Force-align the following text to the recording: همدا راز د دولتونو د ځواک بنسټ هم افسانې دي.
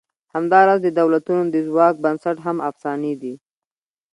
همدا 0.35 0.59
راز 0.67 0.79
د 0.83 0.87
دولتونو 0.99 1.43
د 1.49 1.55
ځواک 1.67 1.95
بنسټ 2.03 2.37
هم 2.45 2.57
افسانې 2.69 3.13
دي. 3.21 3.33